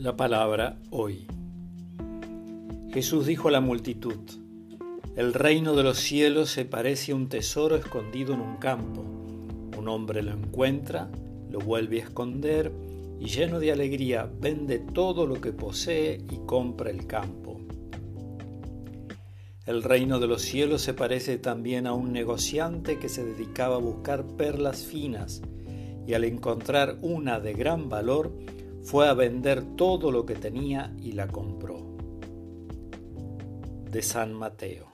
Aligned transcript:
La 0.00 0.16
palabra 0.16 0.78
hoy. 0.88 1.26
Jesús 2.90 3.26
dijo 3.26 3.48
a 3.48 3.50
la 3.50 3.60
multitud, 3.60 4.16
El 5.14 5.34
reino 5.34 5.76
de 5.76 5.82
los 5.82 5.98
cielos 5.98 6.48
se 6.48 6.64
parece 6.64 7.12
a 7.12 7.16
un 7.16 7.28
tesoro 7.28 7.76
escondido 7.76 8.32
en 8.32 8.40
un 8.40 8.56
campo. 8.56 9.02
Un 9.76 9.88
hombre 9.88 10.22
lo 10.22 10.30
encuentra, 10.30 11.10
lo 11.50 11.58
vuelve 11.58 12.00
a 12.00 12.04
esconder 12.04 12.72
y 13.20 13.26
lleno 13.26 13.60
de 13.60 13.72
alegría 13.72 14.26
vende 14.40 14.78
todo 14.78 15.26
lo 15.26 15.38
que 15.38 15.52
posee 15.52 16.24
y 16.30 16.46
compra 16.46 16.88
el 16.88 17.06
campo. 17.06 17.60
El 19.66 19.82
reino 19.82 20.18
de 20.18 20.28
los 20.28 20.40
cielos 20.40 20.80
se 20.80 20.94
parece 20.94 21.36
también 21.36 21.86
a 21.86 21.92
un 21.92 22.10
negociante 22.10 22.98
que 22.98 23.10
se 23.10 23.22
dedicaba 23.22 23.76
a 23.76 23.80
buscar 23.80 24.24
perlas 24.24 24.82
finas 24.82 25.42
y 26.06 26.14
al 26.14 26.24
encontrar 26.24 26.96
una 27.02 27.38
de 27.38 27.52
gran 27.52 27.90
valor, 27.90 28.32
fue 28.82 29.08
a 29.08 29.14
vender 29.14 29.76
todo 29.76 30.10
lo 30.10 30.24
que 30.26 30.34
tenía 30.34 30.94
y 30.98 31.12
la 31.12 31.28
compró. 31.28 31.96
De 33.90 34.02
San 34.02 34.32
Mateo. 34.32 34.86